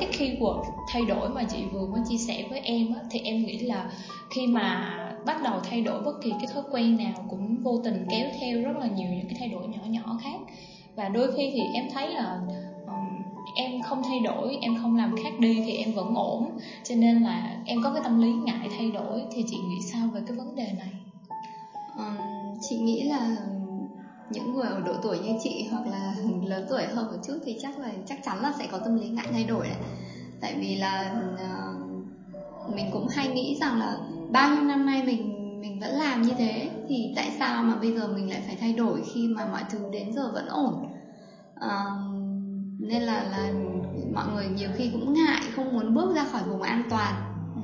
[0.00, 3.46] cái keyword thay đổi mà chị vừa mới chia sẻ với em á, thì em
[3.46, 3.90] nghĩ là
[4.30, 8.06] khi mà bắt đầu thay đổi bất kỳ cái thói quen nào cũng vô tình
[8.10, 10.40] kéo theo rất là nhiều những cái thay đổi nhỏ nhỏ khác.
[10.96, 12.40] Và đôi khi thì em thấy là
[12.86, 13.22] um,
[13.56, 16.50] em không thay đổi em không làm khác đi thì em vẫn ổn.
[16.84, 20.08] Cho nên là em có cái tâm lý ngại thay đổi thì chị nghĩ sao
[20.14, 20.92] về cái vấn đề này?
[21.98, 22.16] Um,
[22.60, 23.36] chị nghĩ là
[24.30, 26.14] những người ở độ tuổi như chị hoặc là
[26.46, 29.08] lớn tuổi hơn một chút thì chắc là chắc chắn là sẽ có tâm lý
[29.08, 29.78] ngại thay đổi đấy
[30.40, 33.98] tại vì là uh, mình cũng hay nghĩ rằng là
[34.30, 37.92] bao nhiêu năm nay mình mình vẫn làm như thế thì tại sao mà bây
[37.92, 40.74] giờ mình lại phải thay đổi khi mà mọi thứ đến giờ vẫn ổn
[41.54, 42.16] uh,
[42.80, 43.52] nên là là
[44.14, 47.14] mọi người nhiều khi cũng ngại không muốn bước ra khỏi vùng an toàn
[47.54, 47.62] ừ.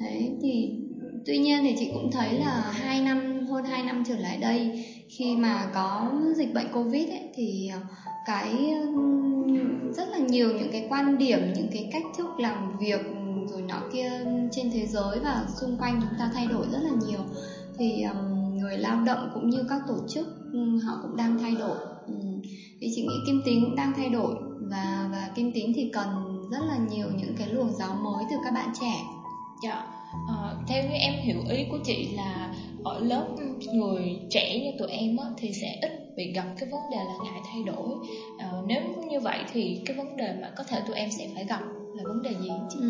[0.00, 0.80] đấy thì
[1.26, 4.84] tuy nhiên thì chị cũng thấy là hai năm hơn hai năm trở lại đây
[5.18, 7.80] khi mà có dịch bệnh covid ấy, thì ờ,
[8.26, 8.74] cái
[9.96, 13.00] rất là nhiều những cái quan điểm những cái cách thức làm việc
[13.48, 16.90] rồi nọ kia trên thế giới và xung quanh chúng ta thay đổi rất là
[17.06, 17.20] nhiều.
[17.78, 18.04] Thì
[18.54, 20.26] người lao động cũng như các tổ chức
[20.84, 21.76] họ cũng đang thay đổi.
[22.80, 24.34] Thì chị nghĩ kim tính cũng đang thay đổi
[24.70, 26.08] và và kim tính thì cần
[26.50, 29.02] rất là nhiều những cái luồng gió mới từ các bạn trẻ.
[29.62, 29.84] Dạ
[30.28, 32.52] à, theo như em hiểu ý của chị là
[32.84, 33.26] ở lớp
[33.74, 37.14] người trẻ như tụi em á, thì sẽ ít bị gặp cái vấn đề là
[37.24, 37.88] ngại thay đổi
[38.38, 41.44] à, nếu như vậy thì cái vấn đề mà có thể tụi em sẽ phải
[41.44, 41.60] gặp
[41.94, 42.78] là vấn đề gì chị?
[42.80, 42.86] Ừ.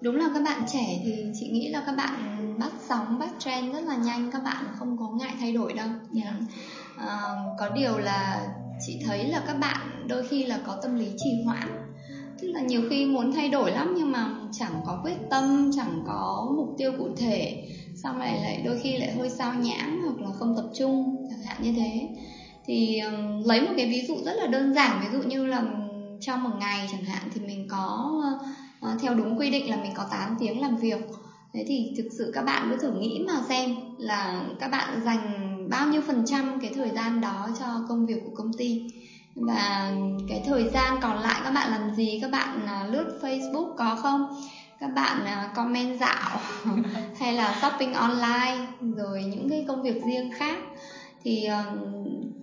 [0.00, 3.74] đúng là các bạn trẻ thì chị nghĩ là các bạn bắt sóng bắt trend
[3.74, 5.88] rất là nhanh các bạn không có ngại thay đổi đâu
[6.22, 6.34] yeah.
[6.96, 8.48] à, có điều là
[8.86, 11.68] chị thấy là các bạn đôi khi là có tâm lý trì hoãn
[12.40, 16.02] tức là nhiều khi muốn thay đổi lắm nhưng mà chẳng có quyết tâm chẳng
[16.06, 17.64] có mục tiêu cụ thể
[18.02, 21.42] xong lại lại đôi khi lại hơi sao nhãng hoặc là không tập trung chẳng
[21.42, 22.08] hạn như thế.
[22.66, 25.62] Thì um, lấy một cái ví dụ rất là đơn giản ví dụ như là
[26.20, 28.12] trong một ngày chẳng hạn thì mình có
[28.86, 31.00] uh, theo đúng quy định là mình có 8 tiếng làm việc.
[31.52, 35.50] Thế thì thực sự các bạn cứ thử nghĩ mà xem là các bạn dành
[35.70, 38.82] bao nhiêu phần trăm cái thời gian đó cho công việc của công ty.
[39.34, 39.92] Và
[40.28, 42.18] cái thời gian còn lại các bạn làm gì?
[42.22, 44.26] Các bạn ờ, lướt facebook có không?
[44.80, 46.40] Các bạn à, comment dạo
[47.20, 50.58] hay là shopping online rồi những cái công việc riêng khác.
[51.24, 51.48] Thì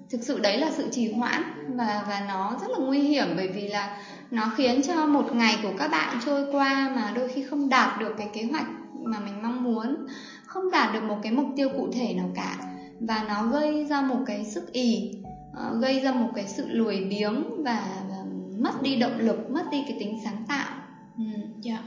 [0.10, 1.44] thực sự đấy là sự trì hoãn
[1.78, 3.98] và và nó rất là nguy hiểm bởi vì là
[4.32, 8.00] nó khiến cho một ngày của các bạn trôi qua mà đôi khi không đạt
[8.00, 8.68] được cái kế hoạch
[9.04, 10.08] mà mình mong muốn
[10.46, 12.56] không đạt được một cái mục tiêu cụ thể nào cả.
[13.00, 15.12] Và nó gây ra một cái sức ì
[15.54, 18.16] ờ, gây ra một cái sự lười biếng và, và
[18.58, 20.77] mất đi động lực mất đi cái tính sáng tạo
[21.18, 21.24] ừ.
[21.62, 21.84] dạ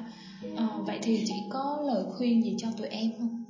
[0.56, 3.44] à, vậy thì chị có lời khuyên gì cho tụi em không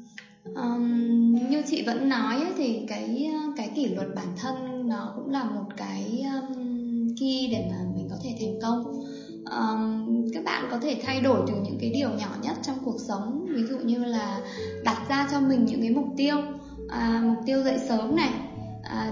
[0.54, 5.12] um, như chị vẫn nói ấy, thì cái ờ, cái kỷ luật bản thân nó
[5.16, 6.54] cũng là một cái um,
[7.20, 8.84] key để mà mình có thể thành công
[9.50, 12.96] um, các bạn có thể thay đổi từ những cái điều nhỏ nhất trong cuộc
[13.08, 14.40] sống ví dụ như là
[14.84, 16.36] đặt ra cho mình những cái mục tiêu
[16.88, 18.30] à, mục tiêu dậy sớm này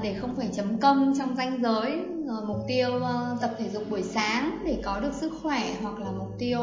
[0.02, 3.82] để không phải chấm công trong danh giới rồi mục tiêu ờ, tập thể dục
[3.90, 6.60] buổi sáng để có được sức khỏe hoặc là mục tiêu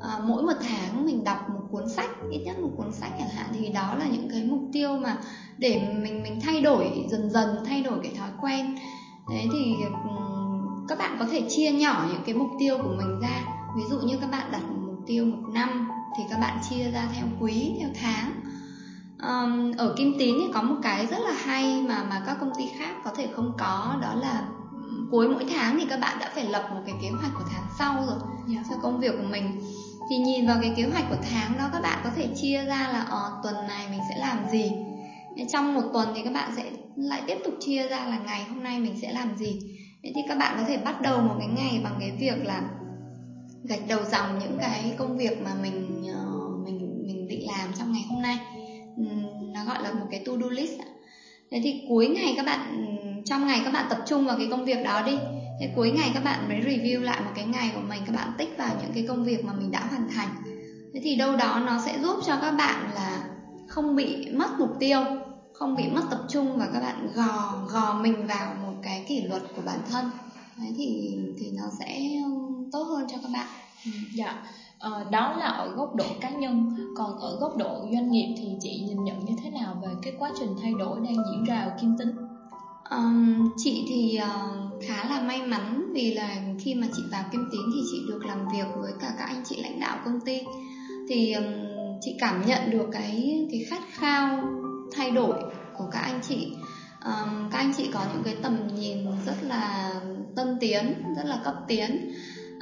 [0.00, 3.28] ờ, mỗi một tháng mình đọc một cuốn sách, ít nhất một cuốn sách chẳng
[3.28, 5.16] hạn, thì đó là những cái mục tiêu mà
[5.58, 8.76] để mình mình thay đổi dần dần, thay đổi cái thói quen.
[9.30, 9.74] Thế thì
[10.88, 13.44] các bạn có thể chia nhỏ những cái mục tiêu của mình ra.
[13.76, 16.90] Ví dụ như các bạn đặt một mục tiêu một năm thì các bạn chia
[16.90, 18.41] ra theo quý, theo tháng
[19.22, 22.52] um, ở kim tín thì có một cái rất là hay mà mà các công
[22.58, 24.48] ty khác có thể không có đó là
[25.10, 27.62] cuối mỗi tháng thì các bạn đã phải lập một cái kế hoạch của tháng
[27.78, 28.66] sau rồi yeah.
[28.66, 28.70] Dạ.
[28.70, 29.60] cho công việc của mình
[30.10, 32.88] thì nhìn vào cái kế hoạch của tháng đó các bạn có thể chia ra
[32.92, 34.72] là ờ, tuần này mình sẽ làm gì
[35.52, 38.62] trong một tuần thì các bạn sẽ lại tiếp tục chia ra là ngày hôm
[38.62, 39.60] nay mình sẽ làm gì
[40.02, 42.62] thế thì các bạn có thể bắt đầu một cái ngày bằng cái việc là
[43.64, 45.54] gạch đầu dòng những cái công việc mà
[49.72, 50.72] gọi là một cái to do list
[51.50, 52.60] thế thì cuối ngày các bạn
[53.26, 55.12] trong ngày các bạn tập trung vào cái công việc đó đi.
[55.60, 58.32] Thế cuối ngày các bạn mới review lại một cái ngày của mình các bạn
[58.38, 60.28] tích vào những cái công việc mà mình đã hoàn thành.
[60.94, 63.24] Thế thì đâu đó nó sẽ giúp cho các bạn là
[63.68, 65.00] không bị mất mục tiêu
[65.52, 69.20] không bị mất tập trung và các bạn gò gò mình vào một cái kỷ
[69.20, 70.10] luật của bản thân.
[70.58, 72.30] Đấy thì thì nó sẽ ừ,
[72.72, 73.46] tốt hơn cho các bạn.
[73.84, 74.42] Ừ, dạ.
[74.82, 76.76] Ờ, đó là ở góc độ cá nhân.
[76.96, 80.12] Còn ở góc độ doanh nghiệp thì chị nhìn nhận như thế nào về cái
[80.18, 82.16] quá trình thay đổi đang diễn ra ở kim tính?
[82.90, 87.48] Um, chị thì uh, khá là may mắn vì là khi mà chị vào kim
[87.52, 90.40] tín thì chị được làm việc với cả các anh chị lãnh đạo công ty.
[91.08, 91.44] Thì um,
[92.00, 94.42] chị cảm nhận được cái cái khát khao
[94.92, 95.42] thay đổi
[95.78, 96.52] của các anh chị.
[97.04, 99.92] Um, các anh chị có những cái tầm nhìn rất là
[100.36, 102.12] tân tiến rất là cấp tiến.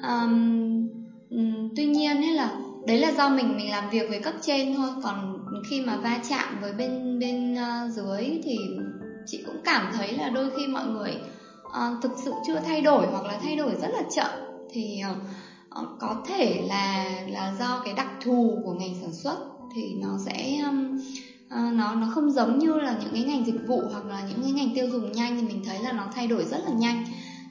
[0.02, 0.99] Um,
[1.30, 1.38] Ừ,
[1.76, 2.56] tuy nhiên ấy là
[2.86, 4.90] đấy là do mình mình làm việc với cấp trên thôi.
[5.02, 5.38] Còn
[5.70, 8.58] khi mà va chạm với bên bên uh, dưới thì
[9.26, 11.16] chị cũng cảm thấy là đôi khi mọi người
[11.66, 14.30] uh, thực sự chưa thay đổi hoặc là thay đổi rất là chậm.
[14.72, 19.36] Thì uh, có thể là là do cái đặc thù của ngành sản xuất
[19.74, 20.98] thì nó sẽ um,
[21.44, 24.42] uh, nó nó không giống như là những cái ngành dịch vụ hoặc là những
[24.42, 27.04] cái ngành tiêu dùng nhanh thì mình thấy là nó thay đổi rất là nhanh.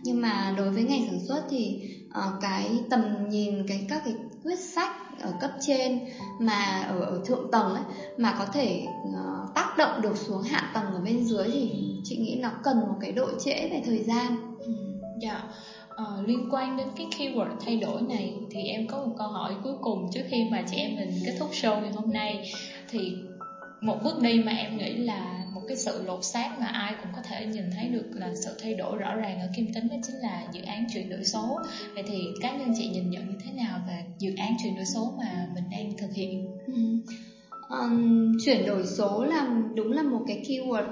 [0.04, 1.80] Nhưng mà đối với ngành sản xuất thì
[2.14, 4.14] Ờ, cái tầm nhìn cái các cái
[4.44, 4.92] quyết sách
[5.22, 6.00] ở cấp trên
[6.40, 7.84] mà ở, ở thượng tầng ấy
[8.18, 11.72] mà có thể uh, tác động được xuống hạ tầng ở bên dưới thì
[12.04, 14.58] chị nghĩ nó cần một cái độ trễ về thời gian.
[14.60, 14.74] Ừ,
[15.22, 15.42] dạ.
[15.42, 15.44] dạ.
[16.04, 19.54] Uh, liên quan đến cái keyword thay đổi này thì em có một câu hỏi
[19.64, 22.52] cuối cùng trước khi mà chị em mình kết thúc show ngày hôm nay
[22.90, 23.16] thì
[23.82, 27.12] một bước đi mà em nghĩ là một cái sự lột xác mà ai cũng
[27.16, 29.96] có thể nhìn thấy được là sự thay đổi rõ ràng ở kim tính đó
[30.04, 31.60] chính là dự án chuyển đổi số
[31.94, 34.86] vậy thì cá nhân chị nhìn nhận như thế nào về dự án chuyển đổi
[34.86, 36.74] số mà mình đang thực hiện ừ.
[37.70, 40.86] um, chuyển đổi số là đúng là một cái keyword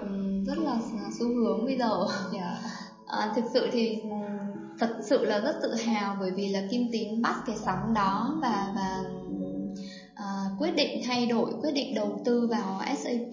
[0.45, 0.79] rất là
[1.19, 2.33] xu hướng bây giờ yeah.
[2.33, 2.69] Dạ.
[3.07, 4.01] à, thực sự thì
[4.79, 8.37] thật sự là rất tự hào bởi vì là kim tín bắt cái sóng đó
[8.41, 9.03] và và
[10.59, 13.31] quyết định thay đổi quyết định đầu tư vào SAP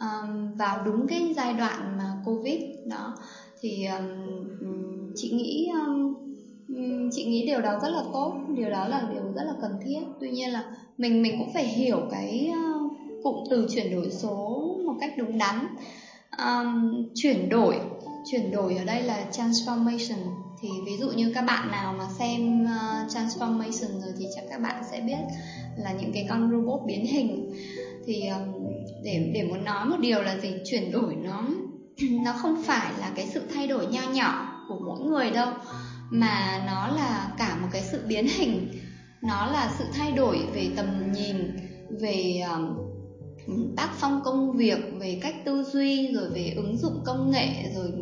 [0.00, 3.14] um, vào đúng cái giai đoạn mà Covid đó.
[3.60, 6.14] Thì um, chị nghĩ um,
[7.12, 10.00] chị nghĩ điều đó rất là tốt điều đó là điều rất là cần thiết.
[10.20, 10.64] Tuy nhiên là
[10.98, 12.92] mình mình cũng phải hiểu cái uh,
[13.22, 15.66] cụm từ chuyển đổi số một cách đúng đắn.
[16.38, 17.76] Um, chuyển đổi
[18.30, 20.18] chuyển đổi ở đây là transformation
[20.62, 24.60] thì ví dụ như các bạn nào mà xem uh, transformation rồi thì chắc các
[24.60, 25.18] bạn sẽ biết
[25.76, 27.52] là những cái con robot biến hình.
[28.06, 28.64] Thì um,
[29.04, 30.54] để để muốn nói một điều là gì?
[30.64, 31.48] Chuyển đổi nó
[32.24, 35.52] nó không phải là cái sự thay đổi nho nhỏ của mỗi người đâu
[36.10, 38.68] mà nó là cả một cái sự biến hình.
[39.22, 41.36] Nó là sự thay đổi về tầm nhìn
[42.00, 42.76] về um,
[43.76, 47.92] tác phong công việc về cách tư duy rồi về ứng dụng công nghệ rồi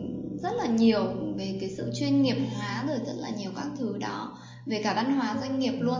[0.43, 1.05] rất là nhiều
[1.37, 4.94] về cái sự chuyên nghiệp hóa rồi rất là nhiều các thứ đó, về cả
[4.94, 5.99] văn hóa doanh nghiệp luôn.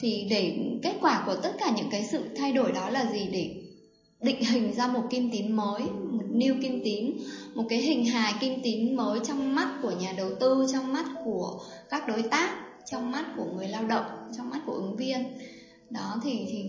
[0.00, 3.28] Thì để kết quả của tất cả những cái sự thay đổi đó là gì?
[3.32, 3.54] Để
[4.20, 7.12] định hình ra một kim tín mới, một new kim tín,
[7.54, 11.04] một cái hình hài kim tín mới trong mắt của nhà đầu tư, trong mắt
[11.24, 11.60] của
[11.90, 12.50] các đối tác,
[12.90, 14.04] trong mắt của người lao động,
[14.36, 15.24] trong mắt của ứng viên.
[15.90, 16.64] Đó, thì thì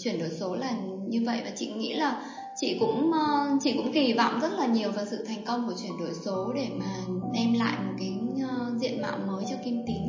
[0.00, 0.76] chuyển đổi số là
[1.08, 1.40] như vậy.
[1.44, 2.22] Và chị nghĩ là
[2.60, 5.74] chị cũng ờ, chị cũng kỳ vọng rất là nhiều vào sự thành công của
[5.82, 6.86] chuyển đổi số để mà
[7.34, 8.18] đem lại một cái
[8.48, 10.02] ờ, diện mạo mới cho kim tín.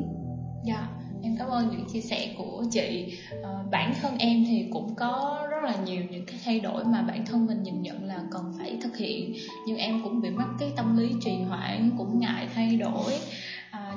[0.66, 0.90] Dạ, yeah,
[1.24, 3.14] em cảm ơn những chia sẻ của chị.
[3.44, 7.02] À, bản thân em thì cũng có rất là nhiều những cái thay đổi mà
[7.02, 9.34] bản thân mình nhìn nhận là cần phải thực hiện,
[9.68, 13.14] nhưng em cũng bị mắc cái tâm lý trì hoãn, cũng ngại thay đổi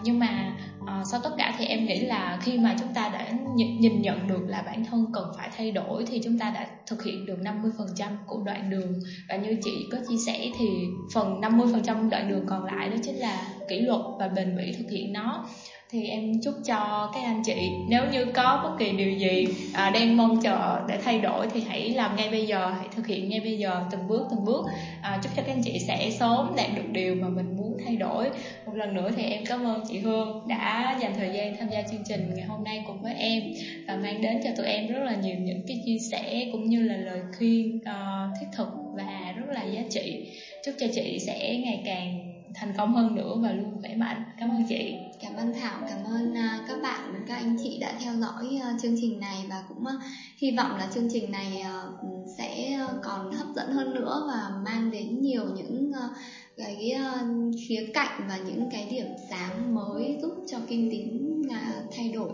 [0.05, 0.53] nhưng mà
[0.87, 4.03] à, sau tất cả thì em nghĩ là khi mà chúng ta đã nhìn, nhìn
[4.03, 7.27] nhận được là bản thân cần phải thay đổi thì chúng ta đã thực hiện
[7.27, 9.01] được 50% của đoạn đường.
[9.29, 10.67] Và như chị có chia sẻ thì
[11.15, 14.91] phần 50% đoạn đường còn lại đó chính là kỷ luật và bền bỉ thực
[14.91, 15.47] hiện nó.
[15.93, 19.91] Thì em chúc cho các anh chị nếu như có bất kỳ điều gì à,
[19.91, 23.29] đang mong chờ để thay đổi thì hãy làm ngay bây giờ hãy thực hiện
[23.29, 24.65] ngay bây giờ từng bước từng bước.
[25.03, 27.97] À, chúc cho các anh chị sẽ sớm đạt được điều mà mình muốn thay
[27.97, 28.31] đổi
[28.73, 31.83] một lần nữa thì em cảm ơn chị Hương đã dành thời gian tham gia
[31.83, 33.43] chương trình ngày hôm nay cùng với em
[33.89, 36.83] và mang đến cho tụi em rất là nhiều những cái chia sẻ cũng như
[36.83, 40.33] là lời khuyên uh, thiết thực và rất là giá trị.
[40.65, 44.23] Chúc cho chị sẽ ngày càng thành công hơn nữa và luôn khỏe mạnh.
[44.41, 44.95] Cảm ơn chị.
[45.23, 48.83] Cảm ơn thảo cảm ơn uh, các bạn các anh chị đã theo dõi uh,
[48.83, 50.03] chương trình này và cũng uh,
[50.39, 51.65] hy vọng là chương trình này
[52.03, 56.17] uh, sẽ còn hấp dẫn hơn nữa và mang đến nhiều những uh,
[56.57, 57.27] cái uh, ờ,
[57.69, 62.33] khía cạnh và những cái điểm sáng mới giúp cho kinh tính uh, thay đổi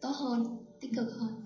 [0.00, 0.44] tốt hơn
[0.80, 1.44] tích cực hơn.